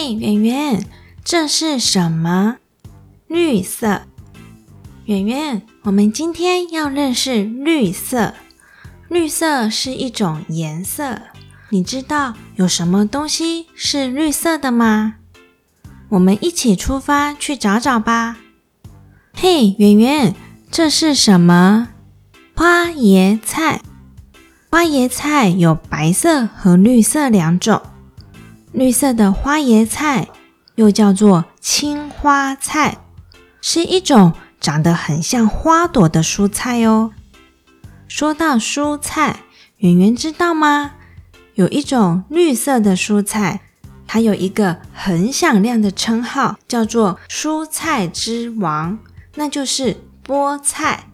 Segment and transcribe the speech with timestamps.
[0.00, 0.84] 嘿，圆圆，
[1.24, 2.58] 这是什么？
[3.26, 4.02] 绿色。
[5.06, 8.34] 圆圆，我们今天要认识绿色。
[9.08, 11.22] 绿色是一种颜色。
[11.70, 15.16] 你知道有什么东西是绿色的吗？
[16.10, 18.36] 我们一起出发去找找吧。
[19.34, 20.34] 嘿，圆圆，
[20.70, 21.88] 这是什么？
[22.54, 23.80] 花椰菜。
[24.70, 27.82] 花椰菜有白色和绿色两种。
[28.78, 30.28] 绿色的花椰菜
[30.76, 32.98] 又叫做青花菜，
[33.60, 37.10] 是一种长得很像花朵的蔬菜哦。
[38.06, 39.40] 说到蔬菜，
[39.78, 40.92] 圆圆知道吗？
[41.54, 43.62] 有一种绿色的蔬菜，
[44.06, 49.00] 它有一个很响亮的称号，叫做“蔬菜之王”，
[49.34, 51.08] 那就是菠菜。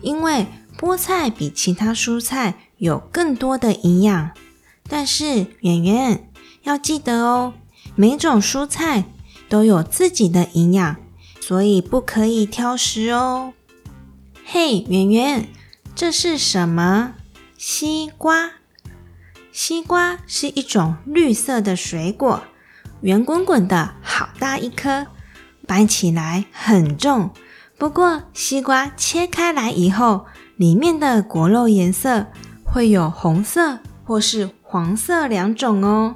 [0.00, 0.46] 因为
[0.78, 4.30] 菠菜比其他蔬菜有更多的营养，
[4.88, 6.29] 但是圆圆
[6.62, 7.54] 要记得哦，
[7.94, 9.04] 每种蔬菜
[9.48, 10.96] 都有自己的营养，
[11.40, 13.54] 所以不可以挑食哦。
[14.44, 15.48] 嘿，圆圆，
[15.94, 17.14] 这是什么？
[17.56, 18.50] 西瓜。
[19.52, 22.42] 西瓜是一种绿色的水果，
[23.00, 25.06] 圆滚滚的，好大一颗，
[25.66, 27.30] 掰起来很重。
[27.76, 32.26] 不过，西瓜切开来以后，里面的果肉颜色
[32.64, 36.14] 会有红色或是黄色两种哦。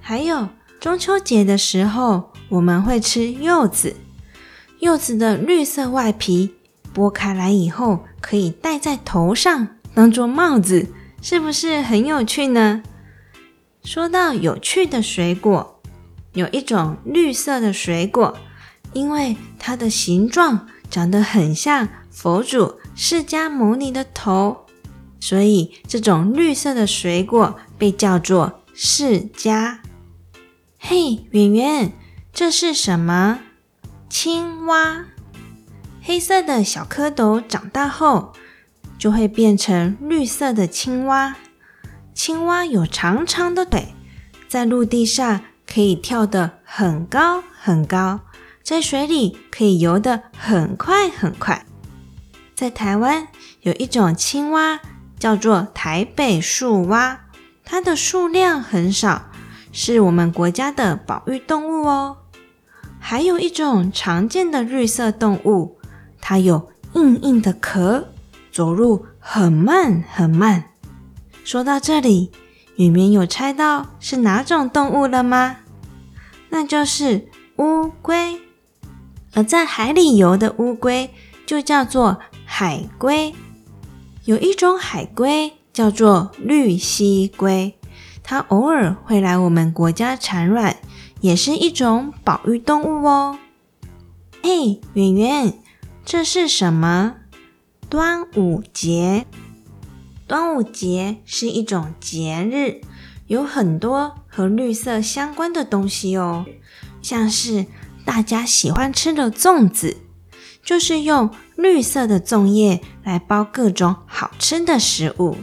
[0.00, 0.48] 还有
[0.80, 3.96] 中秋节的时候，我们会吃柚子，
[4.80, 6.54] 柚子的绿色外皮
[6.94, 10.88] 剥开来以后，可以戴在头上当做帽子。
[11.22, 12.82] 是不是很有趣呢？
[13.84, 15.80] 说到有趣的水果，
[16.32, 18.38] 有一种绿色的水果，
[18.94, 24.64] 因为它的形状长得很像佛祖释迦牟尼的头，
[25.20, 29.76] 所以这种绿色的水果被叫做释迦。
[30.92, 31.92] 嘿，圆圆，
[32.32, 33.38] 这是什么？
[34.08, 35.04] 青蛙。
[36.02, 38.32] 黑色的小蝌蚪长大后。
[38.98, 41.36] 就会变成绿色的青蛙。
[42.12, 43.94] 青蛙有长长的腿，
[44.48, 48.22] 在陆地上可以跳得很高很高，
[48.64, 51.64] 在水里可以游得很快很快。
[52.56, 53.28] 在台湾
[53.60, 54.80] 有一种青蛙
[55.20, 57.20] 叫做台北树蛙，
[57.64, 59.29] 它的数量很少，
[59.72, 62.16] 是我们国家的保育动物哦。
[62.98, 65.78] 还有一种常见的绿色动物，
[66.20, 68.08] 它有硬硬的壳。
[68.52, 70.64] 走路很慢很慢。
[71.44, 72.32] 说到这里，
[72.74, 75.58] 你们有猜到是哪种动物了吗？
[76.48, 78.40] 那就是乌龟。
[79.34, 81.08] 而在海里游的乌龟
[81.46, 83.32] 就叫做海龟。
[84.24, 87.78] 有一种海龟叫做绿蜥龟，
[88.22, 90.76] 它偶尔会来我们国家产卵，
[91.20, 93.38] 也是一种保育动物哦。
[94.42, 95.54] 嘿，圆圆，
[96.04, 97.16] 这是什么？
[97.88, 99.26] 端午节，
[100.26, 102.80] 端午节是一种节日，
[103.26, 106.46] 有很多和绿色相关的东西哦，
[107.02, 107.66] 像是
[108.04, 109.96] 大家喜欢吃的粽子，
[110.62, 115.36] 就是用绿色的粽叶来包各种好吃的食物。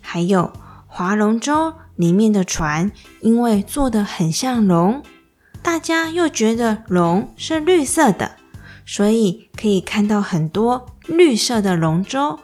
[0.00, 0.52] 还有
[0.88, 2.90] 划龙舟里面的船，
[3.20, 5.04] 因为做的很像龙，
[5.62, 8.32] 大家又觉得龙是绿色的，
[8.84, 10.88] 所以可以看到很多。
[11.06, 12.40] 绿色的龙舟。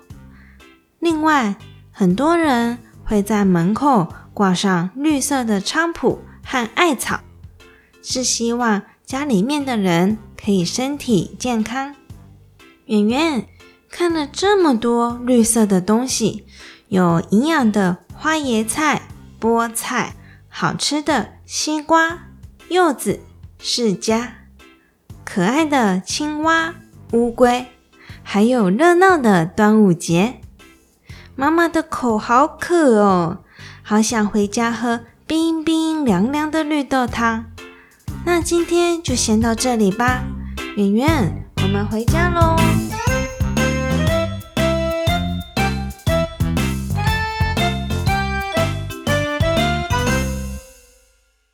[1.00, 1.56] 另外，
[1.91, 7.18] 很多人会在门口挂上绿色的菖蒲和艾草，
[8.00, 11.97] 是希望家里面的人可以身体健康。
[12.86, 13.47] 圆圆
[13.91, 16.44] 看了这么多绿色的东西，
[16.86, 19.02] 有营养的花椰菜、
[19.41, 20.15] 菠菜，
[20.49, 22.26] 好吃的西瓜、
[22.69, 23.21] 柚子、
[23.59, 24.28] 释迦，
[25.25, 26.74] 可爱的青蛙、
[27.12, 27.66] 乌龟。
[28.22, 30.41] 还有热闹的端午节，
[31.34, 33.39] 妈妈的口好渴哦，
[33.83, 37.47] 好想回家喝冰冰凉凉的绿豆汤。
[38.27, 40.24] 那今天就先到这里吧，
[40.77, 42.78] 圆圆，我们回家喽。